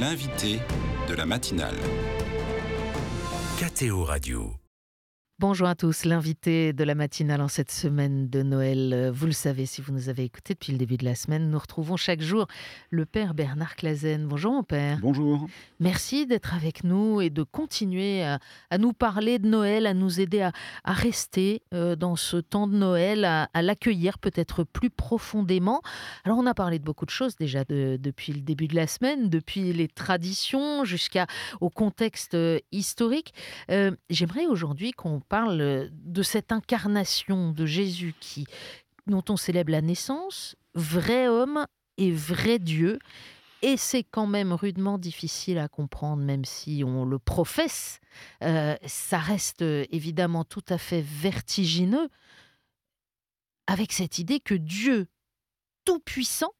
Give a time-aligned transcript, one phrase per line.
[0.00, 0.60] L'invité
[1.08, 1.74] de la matinale.
[3.58, 4.57] KTO Radio.
[5.40, 8.92] Bonjour à tous, l'invité de la matinale en cette semaine de Noël.
[8.92, 11.48] Euh, Vous le savez, si vous nous avez écoutés depuis le début de la semaine,
[11.48, 12.48] nous retrouvons chaque jour
[12.90, 14.26] le père Bernard Clazen.
[14.26, 14.98] Bonjour mon père.
[15.00, 15.46] Bonjour.
[15.78, 18.40] Merci d'être avec nous et de continuer à,
[18.70, 20.50] à nous parler de Noël, à nous aider à,
[20.82, 25.82] à rester euh, dans ce temps de Noël, à, à l'accueillir peut-être plus profondément.
[26.24, 28.88] Alors on a parlé de beaucoup de choses déjà de- depuis le début de la
[28.88, 33.32] semaine, depuis les traditions jusqu'au contexte euh, historique.
[33.70, 38.46] Euh, J'aimerais aujourd'hui qu'on parle euh, de cette incarnation de Jésus qui,
[39.06, 42.98] dont on célèbre la naissance, vrai homme et vrai Dieu.
[43.62, 48.00] Et c'est quand même rudement difficile à comprendre, même si on le professe.
[48.42, 52.08] Euh, ça reste euh, évidemment tout à fait vertigineux,
[53.66, 55.08] avec cette idée que Dieu
[55.84, 56.52] tout-puissant,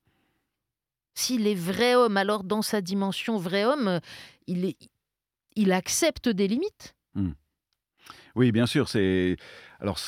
[1.15, 4.01] s'il est vrai homme, alors dans sa dimension vrai homme,
[4.47, 6.95] il, accepte des limites.
[8.39, 9.37] Oui, bien sûr, c'est
[9.81, 9.99] alors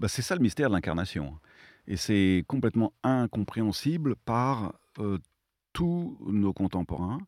[0.00, 1.38] bah, c'est ça le mystère de l'incarnation,
[1.86, 5.18] et c'est complètement incompréhensible par euh,
[5.72, 7.20] tous nos contemporains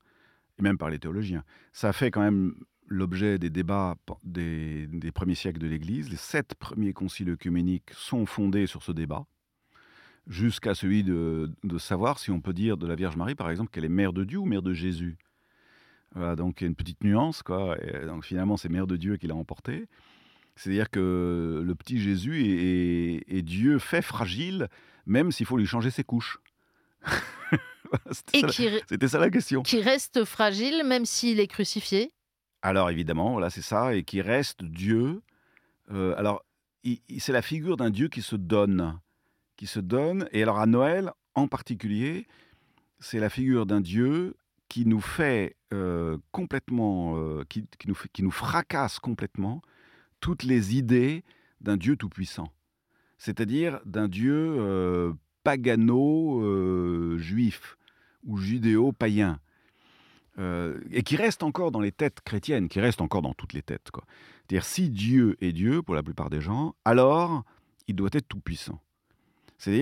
[0.58, 1.44] et même par les théologiens.
[1.72, 2.56] Ça fait quand même
[2.88, 6.10] l'objet des débats des, premiers siècles de l'Église.
[6.10, 9.26] Les sept premiers conciles œcuméniques sont fondés sur ce débat,
[10.26, 13.84] jusqu'à celui de, savoir si on peut dire de la Vierge Marie, par exemple, qu'elle
[13.84, 15.16] est mère de Dieu ou mère de Jésus.
[16.16, 17.76] Voilà, donc il y a une petite nuance, quoi.
[18.08, 19.86] Donc finalement, c'est mère de Dieu qui l'a emporté.
[20.56, 24.68] C'est-à-dire que le petit Jésus est, est- est Dieu fait fragile,
[25.06, 26.38] même s'il faut lui changer ses couches.
[28.12, 29.62] C'était ça, la- ça question.
[29.62, 32.12] qui reste fragile même s'il est crucifié.
[32.62, 35.22] Alors évidemment, voilà, c'est ça, et qui reste Dieu.
[35.90, 36.44] Euh, alors,
[37.18, 38.98] c'est la figure d'un Dieu qui se donne,
[39.56, 40.28] qui se donne.
[40.32, 42.26] Et alors à Noël, en particulier,
[43.00, 44.36] c'est la figure d'un Dieu
[44.68, 49.62] qui nous fait euh, complètement, euh, qui, qui nous fait- qui nous fracasse complètement
[50.20, 51.25] toutes les idées
[51.60, 52.53] d'un Dieu tout-puissant.
[53.19, 55.12] C'est-à-dire d'un Dieu euh,
[56.41, 57.76] pagano-juif
[58.25, 59.38] ou judéo-païen.
[60.38, 63.62] Euh, et qui reste encore dans les têtes chrétiennes, qui reste encore dans toutes les
[63.62, 63.88] têtes.
[64.48, 67.42] C'est-à-dire, si Dieu est Dieu, pour la plupart des gens, alors
[67.88, 68.81] il doit être tout-puissant.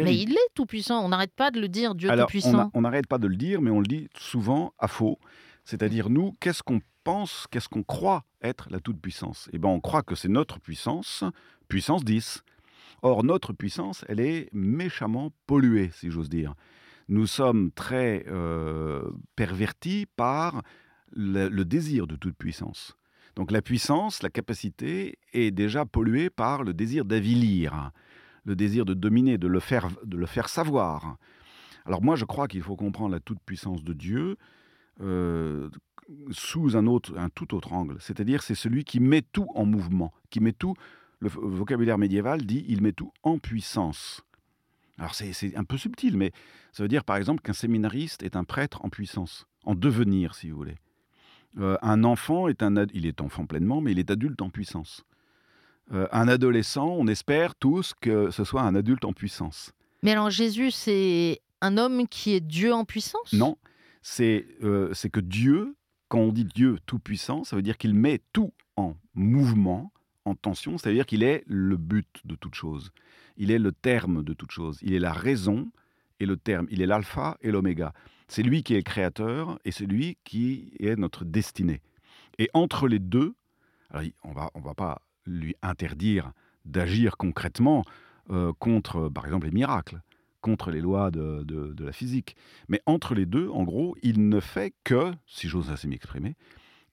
[0.04, 1.04] Mais il- il est tout-puissant.
[1.04, 2.70] On n'arrête pas de le dire, Dieu tout-puissant.
[2.74, 5.18] on n'arrête pas de le dire, mais on le dit souvent à faux.
[5.64, 6.80] C'est-à-dire, nous, qu'est-ce qu'on
[7.50, 9.48] qu'est-ce qu'on croit être la toute-puissance?
[9.52, 11.24] Eh bien, on croit que c'est notre puissance,
[11.68, 12.42] puissance 10.
[13.02, 16.54] Or, notre puissance, elle est méchamment polluée, si j'ose dire.
[17.08, 19.02] Nous sommes très euh,
[19.36, 20.62] pervertis par
[21.12, 22.96] le, le désir de toute puissance.
[23.36, 27.92] Donc la puissance, la capacité est déjà polluée par le désir d'avilir,
[28.44, 31.16] le désir de dominer, de le faire, de le faire savoir.
[31.86, 34.36] Alors moi, je crois qu'il faut comprendre la toute-puissance de Dieu
[35.00, 35.70] euh,
[36.30, 37.96] sous un, autre, un tout autre angle.
[38.00, 40.74] C'est-à-dire, c'est celui qui met tout en mouvement, qui met tout.
[41.20, 44.22] Le vocabulaire médiéval dit il met tout en puissance.
[44.98, 46.32] Alors c'est un peu subtil, mais
[46.72, 50.50] ça veut dire par exemple qu'un séminariste est un prêtre en puissance, en devenir, si
[50.50, 50.76] vous voulez.
[51.58, 55.04] Euh, un enfant est un il est enfant pleinement, mais il est adulte en puissance.
[55.92, 59.72] Euh, un adolescent, on espère tous que ce soit un adulte en puissance.
[60.02, 63.32] Mais alors Jésus, c'est un homme qui est Dieu en puissance?
[63.32, 63.56] Non,
[64.02, 65.76] c'est euh, c'est que Dieu,
[66.08, 69.92] quand on dit Dieu tout-puissant, ça veut dire qu'il met tout en mouvement,
[70.24, 72.92] en tension, c'est-à-dire qu'il est le but de toute chose.
[73.36, 74.78] Il est le terme de toute chose.
[74.82, 75.70] Il est la raison
[76.20, 76.66] et le terme.
[76.70, 77.92] Il est l'alpha et l'oméga.
[78.26, 81.80] C'est lui qui est le créateur et c'est lui qui est notre destinée.
[82.38, 83.34] Et entre les deux,
[84.22, 86.32] on va, va pas lui interdire
[86.64, 87.84] d'agir concrètement
[88.30, 90.00] euh, contre, par exemple, les miracles,
[90.48, 92.34] contre les lois de- de- la physique.
[92.68, 96.36] Mais entre les deux, en gros, il ne fait que, si j'ose ainsi m'exprimer,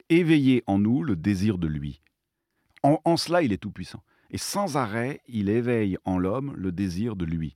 [0.10, 2.02] éveiller en nous le désir de lui.
[2.84, 4.04] En, en cela, il est tout-puissant.
[4.30, 7.56] Et sans arrêt, il éveille en l'homme le désir de lui.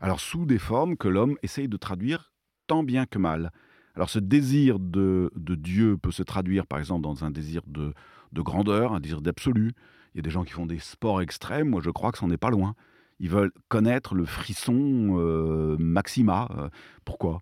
[0.00, 2.32] Alors sous des formes que l'homme essaye de traduire
[2.66, 3.52] tant bien que mal.
[3.94, 7.92] Alors ce désir de, de Dieu peut se traduire par exemple dans un désir de,
[8.32, 9.72] de grandeur, un désir d'absolu.
[10.14, 12.30] Il y a des gens qui font des sports extrêmes, moi je crois que c'en
[12.30, 12.74] est pas loin.
[13.18, 16.48] Ils veulent connaître le frisson euh, maxima.
[16.58, 16.68] Euh,
[17.04, 17.40] pourquoi?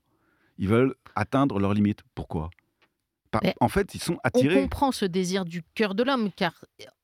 [0.58, 2.02] Ils veulent atteindre leurs limites.
[2.14, 2.50] Pourquoi?
[3.42, 4.60] Mais En fait, ils sont On attirés.
[4.62, 6.52] comprend ce désir du cœur de l'homme, car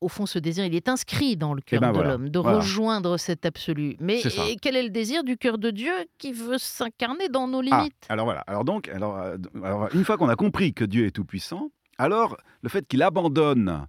[0.00, 2.38] au fond, ce désir, il est inscrit dans le cœur ben de voilà, l'homme, de
[2.38, 2.58] voilà.
[2.58, 3.96] rejoindre cet absolu.
[3.98, 4.22] Mais
[4.62, 8.06] quel est le désir du cœur de Dieu qui veut s'incarner dans nos Ah, limites?
[8.08, 8.42] alors voilà.
[8.46, 11.72] Alors donc, alors, euh, alors, une fois qu'on a compris que Dieu est tout puissant,
[11.98, 13.88] alors le fait qu'il abandonne,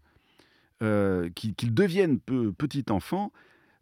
[0.82, 3.32] euh, qu'il devienne peu- petit enfant,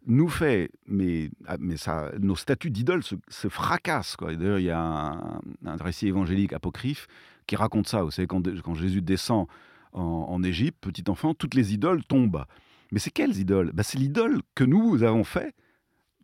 [0.06, 4.16] nous fait, mais, ah, mais ça, nos statuts d'idoles se, se fracassent.
[4.16, 4.34] Quoi.
[4.34, 7.06] D'ailleurs, il y a un, récit évangélique apocryphe
[7.46, 8.02] qui raconte ça.
[8.02, 9.46] Vous savez, quand, quand Jésus descend
[9.92, 12.44] en, en Égypte, petit enfant, toutes les idoles tombent.
[12.92, 13.70] Mais c'est quelles idoles?
[13.72, 15.54] Ben, C'est l'idole que nous avons fait,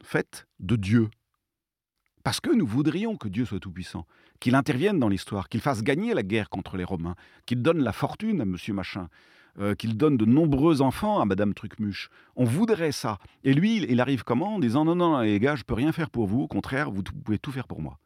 [0.03, 1.09] faite de Dieu.
[2.25, 4.05] Parce que nous voudrions que Dieu soit tout-puissant,
[4.41, 7.15] qu'il intervienne dans l'histoire, qu'il fasse gagner la guerre contre les Romains,
[7.47, 9.09] qu'il donne la fortune à Monsieur Machin,
[9.59, 12.11] euh, qu'il donne de nombreux enfants à Madame Trucmuche.
[12.35, 13.19] On voudrait ça.
[13.45, 16.11] Et lui, il arrive comment En disant non, non, les gars, je peux rien faire
[16.11, 16.43] pour vous.
[16.43, 17.99] Au contraire, vous, pouvez tout faire pour moi.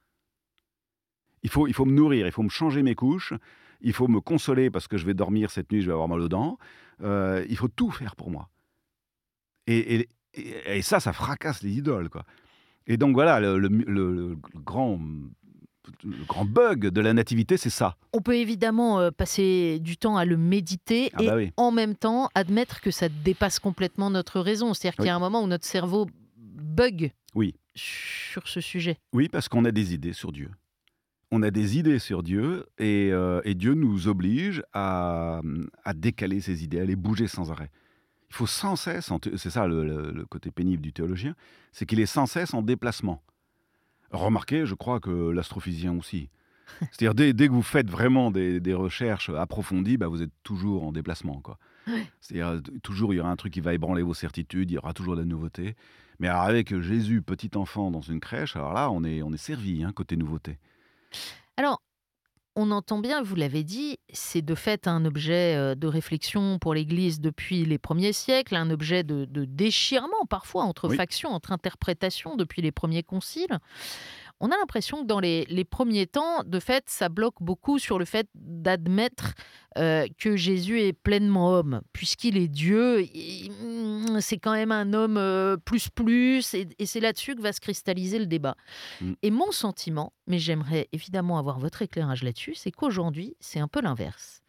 [1.42, 3.32] Il faut, il faut me nourrir, il faut me changer mes couches,
[3.80, 6.20] il faut me consoler parce que je vais dormir cette nuit, je vais avoir mal
[6.20, 6.58] aux dents.
[7.02, 8.48] Euh, il faut tout faire pour moi.
[9.66, 10.08] Et,
[10.82, 12.24] ça, ça fracasse les idoles, quoi.
[12.86, 14.98] Et donc voilà, le grand
[16.04, 17.96] le grand bug de la nativité, c'est ça.
[18.12, 21.52] On peut évidemment euh, passer du temps à le méditer Ah et bah oui.
[21.56, 24.74] en même temps admettre que ça dépasse complètement notre raison.
[24.74, 26.06] C'est-à-dire qu'il y a un moment où notre cerveau
[26.36, 27.54] bug Oui.
[27.74, 28.98] sur ce sujet.
[29.12, 30.50] Oui, parce qu'on a des idées sur Dieu.
[31.32, 35.40] On a des idées sur Dieu et, euh, et Dieu nous oblige à,
[35.84, 37.70] à décaler ces idées, à les bouger sans arrêt.
[38.30, 41.34] Il faut sans cesse, c'est ça le côté pénible du théologien,
[41.72, 43.22] c'est qu'il est sans cesse en déplacement.
[44.10, 46.30] Remarquez, je crois que l'astrophysicien aussi.
[46.92, 50.84] C'est-à-dire, dès, dès que vous faites vraiment des, des recherches approfondies, bah, vous êtes toujours
[50.84, 51.40] en déplacement.
[51.40, 51.58] quoi.
[51.86, 52.06] Ouais.
[52.20, 54.92] C'est-à-dire, toujours, il y aura un truc qui va ébranler vos certitudes, il y aura
[54.92, 55.74] toujours de la nouveauté.
[56.20, 59.36] Mais alors, avec Jésus, petit enfant dans une crèche, alors là, on est, on est
[59.36, 60.58] servi, hein, côté nouveauté.
[61.56, 61.82] Alors,
[62.60, 66.74] on entend bien, vous l'avez dit, c'est de fait un objet euh, de réflexion pour
[66.74, 70.96] l'Église depuis les premiers siècles, un objet de, de déchirement parfois entre Oui.
[70.96, 73.58] factions, entre interprétations depuis les premiers conciles.
[74.40, 77.98] On a l'impression que dans les, les premiers temps, de fait, ça bloque beaucoup sur
[77.98, 79.34] le fait d'admettre
[79.78, 83.06] euh, que Jésus est pleinement homme, puisqu'il est Dieu.
[84.20, 87.60] C'est quand même un homme euh, plus plus, et, et c'est là-dessus que va se
[87.60, 88.56] cristalliser le débat.
[89.00, 89.12] Mm.
[89.22, 93.80] Et mon sentiment, mais j'aimerais évidemment avoir votre éclairage là-dessus, c'est qu'aujourd'hui, c'est un peu
[93.82, 94.42] l'inverse.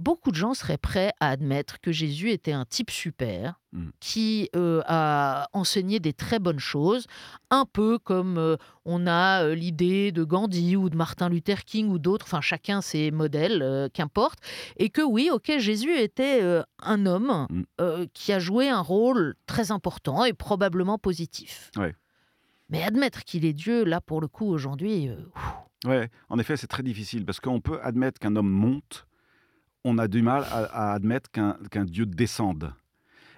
[0.00, 3.90] Beaucoup de gens seraient prêts à admettre que Jésus était un type super, Mm.
[4.00, 7.06] qui euh, a enseigné des très bonnes choses,
[7.50, 11.88] un peu comme euh, on a euh, l'idée de Gandhi ou de Martin Luther King
[11.88, 14.40] ou d'autres, enfin chacun ses modèles, qu'importe,
[14.76, 16.40] et que oui, ok, Jésus était
[16.82, 17.62] un homme Mm.
[17.80, 21.70] euh, qui a joué un rôle très important et probablement positif.
[21.76, 21.94] Ouais.
[22.70, 25.10] Mais admettre qu'il est Dieu, là pour le coup aujourd'hui,
[25.86, 29.06] Ouais, en effet, c'est très difficile parce qu'on peut admettre qu'un homme monte,
[29.84, 32.72] on a du mal à, admettre qu'un Dieu descende.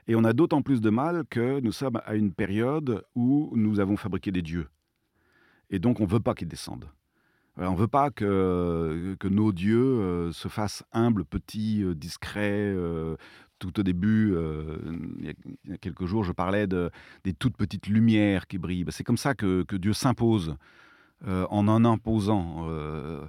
[0.09, 3.79] Et on a d'autant plus de mal que nous sommes à une période où nous
[3.79, 4.69] avons fabriqué des dieux.
[5.71, 6.89] Et donc, on ne veut pas qu'ils descendent.
[7.55, 12.73] Voilà, on ne veut pas que, nos dieux euh, se fassent humbles, petits, euh, discrets.
[12.75, 13.17] euh,
[13.59, 14.77] tout au début, euh,
[15.21, 16.91] il y a- quelques jours, je parlais de,
[17.23, 18.83] des toutes petites lumières qui brillent.
[18.83, 20.57] Ben, C'est comme ça que Dieu s'impose
[21.27, 22.67] euh, en en imposant.
[22.69, 23.25] euh,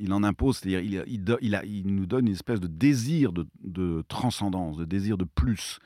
[0.00, 5.16] il en impose, c'est-à-dire il, nous donne une espèce de désir de, transcendance, de désir
[5.16, 5.78] de plus.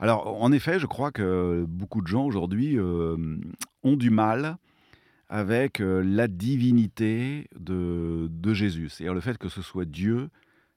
[0.00, 3.16] Alors, en effet, je crois que beaucoup de gens aujourd'hui euh,
[3.84, 4.56] ont du mal
[5.28, 10.30] avec la divinité de, de Jésus, c'est-à-dire le fait que ce soit Dieu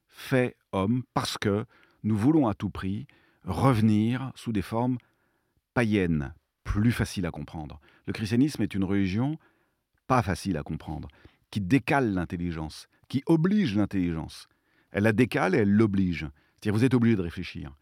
[0.10, 1.66] fait homme, parce que
[2.04, 3.08] nous voulons à tout prix
[3.46, 4.98] revenir sous des formes
[5.74, 7.80] païennes, plus faciles à comprendre.
[8.07, 9.38] Le christianisme est une religion
[10.07, 11.07] pas facile à comprendre,
[11.50, 14.48] qui décale l'intelligence, qui oblige l'intelligence.
[14.91, 16.27] Elle la décale et elle l'oblige.
[16.55, 17.75] C'est-à-dire vous êtes obligé de réfléchir.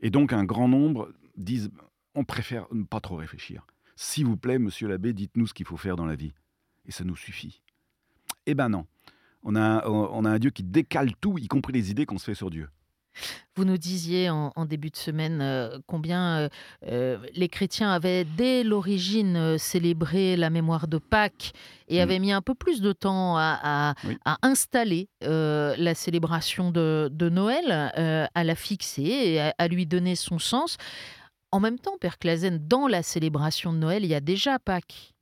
[0.00, 1.70] Et donc un grand nombre disent
[2.14, 3.66] on préfère ne pas trop réfléchir.
[3.96, 6.32] S'il vous plaît, monsieur l'abbé, dites-nous ce qu'il faut faire dans la vie.
[6.86, 7.62] Et ça nous suffit.
[8.46, 8.86] Eh ben non.
[9.42, 12.24] On a, on a un Dieu qui décale tout, y compris les idées qu'on se
[12.24, 12.68] fait sur Dieu.
[13.58, 16.48] Vous nous disiez en, en début de semaine euh, combien euh,
[16.86, 21.50] euh, les chrétiens avaient dès l'origine célébré la mémoire de Pâques
[21.88, 22.00] et Mm.
[22.02, 24.16] avaient mis un peu plus de temps à, à- Oui.
[24.24, 27.72] à installer la célébration de, de Noël,
[28.32, 30.76] à la fixer et à, à lui donner son sens.
[31.50, 35.14] En même temps, Père Clazen, dans la célébration de Noël, il y a déjà Pâques.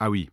[0.00, 0.28] Ah oui.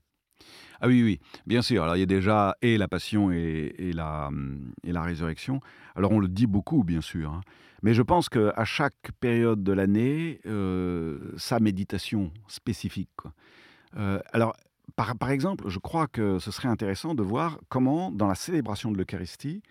[0.82, 1.84] Ah oui, oui, bien sûr.
[1.84, 5.60] Alors il y a déjà et la passion et, la, hum, et la résurrection.
[5.96, 7.32] Alors on le dit beaucoup, bien sûr.
[7.32, 7.42] hein.
[7.84, 13.10] Mais je pense qu'à chaque période de l'année, euh, sa méditation spécifique.
[13.96, 14.56] Euh, alors,
[14.96, 18.92] par, par exemple, je crois que ce serait intéressant de voir comment, dans la célébration
[18.92, 19.62] de l'Eucharistie,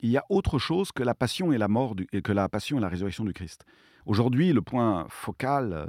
[0.00, 2.78] il y a autre chose que la passion et la mort et que la passion
[2.78, 3.64] et la résurrection du Christ.
[4.06, 5.86] Aujourd'hui, le point focal, euh,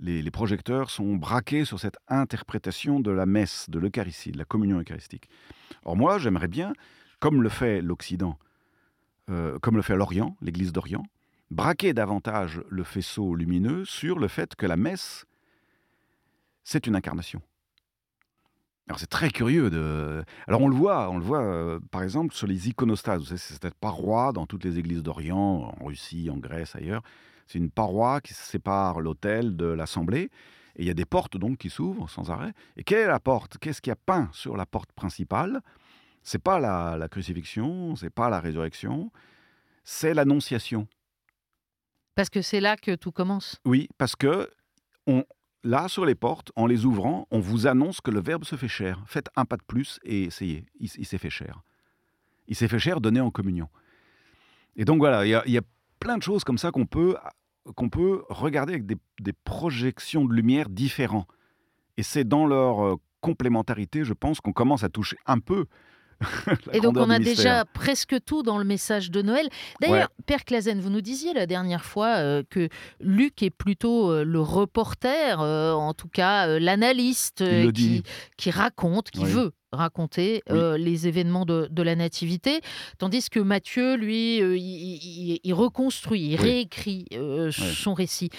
[0.00, 4.80] les, projecteurs sont braqués sur cette interprétation de la messe, de l'Eucharistie, de la communion
[4.80, 5.28] eucharistique.
[5.84, 6.72] Or moi, j'aimerais bien,
[7.20, 8.38] comme le fait l'Occident,
[9.30, 11.04] euh, comme le fait l'Orient, l'Église d'Orient,
[11.50, 15.24] braquer davantage le faisceau lumineux sur le fait que la messe,
[16.64, 17.40] c'est une incarnation.
[18.86, 20.24] Alors c'est très curieux de.
[20.46, 23.24] Alors on le voit, on le voit euh, par exemple sur les iconostases.
[23.24, 27.02] C'est cette paroi dans toutes les églises d'Orient, en Russie, en Grèce, ailleurs.
[27.46, 30.30] C'est une paroi qui sépare l'autel de l'assemblée.
[30.76, 32.52] Et il y a des portes donc qui s'ouvrent sans arrêt.
[32.76, 33.58] Et quelle est la porte?
[33.58, 35.60] Qu'est-ce qu'il y a peint sur la porte principale?
[36.22, 39.12] C'est pas la, la crucifixion, c'est pas la résurrection,
[39.84, 40.88] c'est l'annonciation.
[42.14, 43.60] Parce que c'est là que tout commence.
[43.66, 44.50] Oui, parce que
[45.06, 45.24] on,
[45.64, 48.68] là, sur les portes, en les ouvrant, on vous annonce que le Verbe se fait
[48.68, 49.02] chair.
[49.06, 50.64] Faites un pas de plus et essayez.
[50.80, 51.62] Il, il s'est fait chair.
[52.48, 53.68] Il s'est fait chair, donné en communion.
[54.76, 55.62] Et donc voilà, il y a, il y a
[56.04, 57.16] plein de choses comme ça qu'on peut,
[57.90, 61.26] peut regarder avec des, des projections de lumière différents.
[61.96, 65.64] Et c'est dans leur euh, complémentarité, je pense, qu'on commence à toucher un peu.
[66.72, 69.48] Et donc on a déjà presque tout dans le message de Noël.
[69.80, 72.68] D'ailleurs, Père Clazen, vous nous disiez la dernière fois euh, que
[73.00, 77.42] Luc est plutôt euh, le reporter, euh, en tout cas l'analyste
[78.36, 79.30] qui, raconte, qui Oui.
[79.30, 80.56] veut raconter Oui.
[80.58, 82.60] euh, les événements de, de la Nativité,
[82.98, 86.46] tandis que Matthieu, lui, euh, il, il- il reconstruit, il Oui.
[86.48, 88.30] réécrit euh, son récit.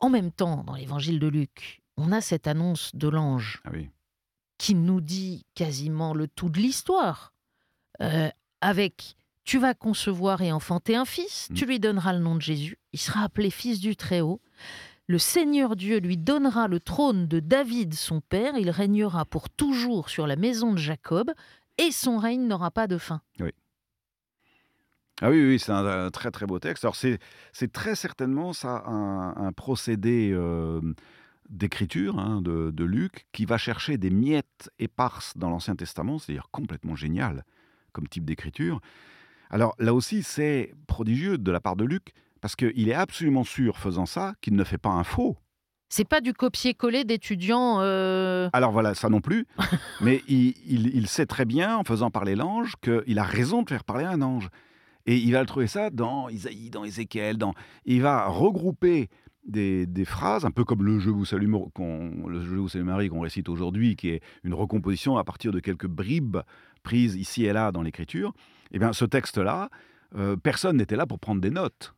[0.00, 3.88] En même temps, dans l'évangile de Luc, on a cette annonce de l'ange Ah oui.
[4.58, 7.32] Qui nous dit quasiment le tout de l'histoire.
[8.00, 8.28] Euh,
[8.60, 11.54] avec Tu vas concevoir et enfanter un fils, Mm.
[11.54, 14.40] tu lui donneras le nom de Jésus, il sera appelé fils du Très-Haut.
[15.06, 20.10] Le Seigneur Dieu lui donnera le trône de David, son père, il régnera pour toujours
[20.10, 21.32] sur la maison de Jacob,
[21.78, 23.22] et son règne n'aura pas de fin.
[25.20, 26.84] Ah oui, oui, c'est un, un très très beau texte.
[26.84, 27.18] Alors c'est,
[27.52, 30.80] c'est très certainement ça un, un procédé euh,
[31.48, 36.48] d'écriture hein, de, de Luc qui va chercher des miettes éparses dans l'Ancien Testament, c'est-à-dire
[36.50, 37.44] complètement génial
[37.92, 38.80] comme type d'écriture.
[39.50, 43.78] Alors là aussi, c'est prodigieux de la part de Luc parce qu'il est absolument sûr,
[43.78, 45.36] faisant ça, qu'il ne fait pas un faux.
[45.90, 47.78] C'est pas du copier-coller d'étudiants.
[47.80, 49.46] euh, Alors voilà, ça non plus,
[50.02, 53.70] mais il, il- il sait très bien, en faisant parler l'ange, qu'il a raison de
[53.70, 54.50] faire parler un ange.
[55.06, 57.54] Et il va le trouver ça dans Isaïe, dans Ézéchiel, dans...
[57.86, 59.08] il va regrouper
[59.48, 64.22] des, phrases, un peu comme le Je vous salue, Marie qu'on récite aujourd'hui, qui est
[64.44, 66.38] une recomposition à partir de quelques bribes
[66.82, 68.32] prises ici et là dans l'écriture.
[68.70, 69.70] Eh bien, ce texte-là,
[70.14, 71.94] euh, personne n'était là pour prendre des notes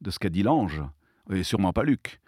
[0.00, 0.82] de ce qu'a dit l'ange,
[1.30, 2.20] et sûrement pas Luc.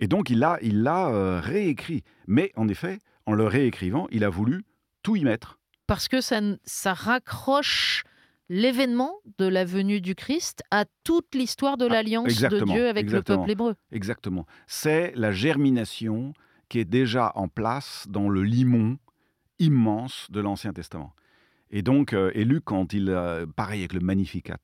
[0.00, 2.04] Et donc il l'a il euh, réécrit.
[2.26, 4.64] Mais en effet, en le réécrivant, il a voulu
[5.02, 5.58] tout y mettre.
[5.86, 8.04] parce que ça, ça raccroche
[8.48, 13.10] l'événement de la venue du Christ à toute l'histoire de Ah, l'alliance de Dieu avec
[13.10, 13.74] le peuple hébreu.
[13.92, 14.46] Exactement.
[14.66, 16.32] C'est la germination
[16.68, 18.98] qui est déjà en place dans le limon
[19.58, 21.12] immense de l'Ancien Testament.
[21.70, 24.58] Et donc, euh, et Luc, quand il, euh, pareil avec le Magnificat,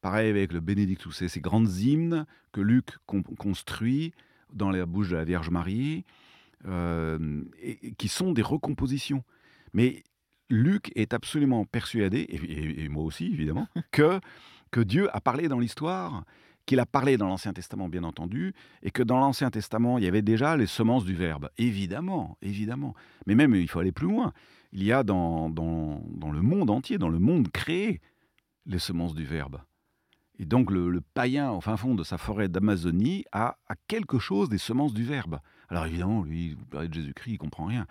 [0.00, 4.12] pareil avec le Bénédictus, c'est ces grandes hymnes que Luc con- construit
[4.52, 6.04] dans la bouche de la Vierge Marie,
[6.66, 9.22] euh, et, et qui sont des recompositions.
[9.72, 10.02] Mais
[10.50, 14.20] Luc est absolument persuadé, et, moi aussi évidemment, que,
[14.70, 16.24] que Dieu a parlé dans l'histoire,
[16.66, 20.08] qu'il a parlé dans l'Ancien Testament bien entendu, et que dans l'Ancien Testament, il y
[20.08, 21.50] avait déjà les semences du Verbe.
[21.58, 22.94] Évidemment, évidemment.
[23.26, 24.32] Mais même, il faut aller plus loin.
[24.72, 28.00] Il y a dans, dans, dans le monde entier, dans le monde créé,
[28.66, 29.60] les semences du Verbe.
[30.38, 34.18] Et donc le, le païen, au fin fond de sa forêt d'Amazonie, a, a quelque
[34.18, 35.38] chose des semences du Verbe.
[35.68, 37.86] Alors évidemment, lui, vous parlez de Jésus-Christ, il comprend rien.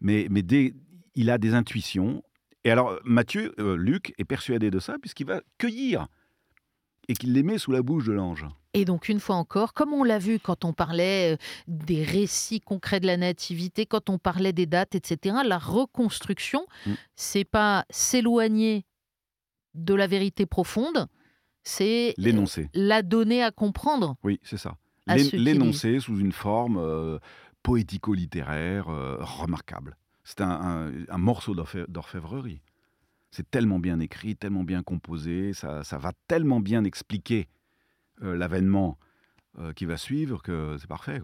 [0.00, 0.74] Mais, mais dès-
[1.14, 2.22] il a des intuitions.
[2.64, 6.06] Et alors, Matthieu, euh, Luc, est persuadé de ça, puisqu'il va cueillir
[7.08, 8.46] et qu'il les met sous la bouche de l'ange.
[8.74, 11.36] Et donc, une fois encore, comme on l'a vu quand on parlait euh,
[11.66, 16.92] des récits concrets de la nativité, quand on parlait des dates, etc., la reconstruction, Mm.
[17.16, 18.84] c'est pas s'éloigner
[19.74, 21.06] de la vérité profonde,
[21.64, 22.68] c'est L'énoncé.
[22.74, 24.16] la donner à comprendre.
[24.22, 24.76] Oui, c'est ça.
[25.08, 27.18] À L'é- ceux qui L'énoncé sous une forme euh,
[27.62, 29.96] poético-littéraire euh, remarquable.
[30.30, 32.62] C'est un, morceau d'orfè- d'orfèvrerie.
[33.32, 37.48] C'est tellement bien écrit, tellement bien composé, ça, va tellement bien expliquer
[38.22, 38.96] euh, l'avènement
[39.58, 41.20] euh, qui va suivre que c'est parfait.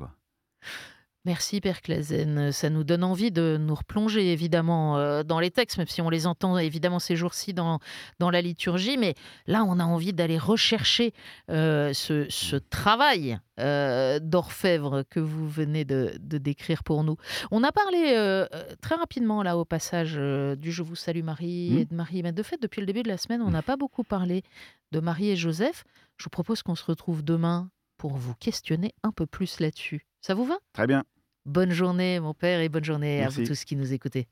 [1.27, 5.77] Merci Père Clazen, ça nous donne envie de nous replonger évidemment euh, dans les textes,
[5.77, 7.81] même si on les entend évidemment ces jours-ci dans,
[8.21, 9.15] dans la liturgie, mais
[9.49, 11.13] là on a envie d'aller rechercher
[11.51, 17.17] euh, ce, ce travail euh, d'orfèvre que vous venez de, de décrire pour nous.
[17.51, 18.47] On a parlé euh,
[18.81, 21.79] très rapidement là au passage du Je vous salue Marie Mm.
[21.79, 23.77] et de Marie, mais de fait depuis le début de la semaine on n'a pas
[23.77, 24.45] beaucoup parlé
[24.93, 25.83] de Marie et Joseph.
[26.19, 27.69] Je vous propose qu'on se retrouve demain
[27.99, 30.07] pour vous questionner un peu plus là-dessus.
[30.21, 30.59] Ça vous va?
[30.73, 31.03] Très bien.
[31.47, 34.27] Bonne journée, mon père, et bonne journée à vous tous qui nous écoutez.